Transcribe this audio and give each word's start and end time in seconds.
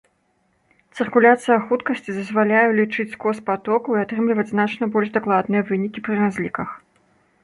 Цыркуляцыя 1.01 1.57
хуткасці 1.65 2.15
дазваляе 2.15 2.63
ўлічыць 2.71 3.07
скос 3.15 3.41
патоку 3.49 3.89
і 3.97 4.01
атрымліваць 4.05 4.47
значна 4.53 4.83
больш 4.97 5.13
дакладныя 5.19 5.67
вынікі 5.69 5.99
пры 6.09 6.13
разліках. 6.23 6.69